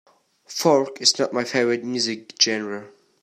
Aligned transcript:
Folk 0.47 0.99
is 0.99 1.19
not 1.19 1.31
my 1.31 1.43
favorite 1.43 1.83
music 1.83 2.33
genre. 2.41 2.89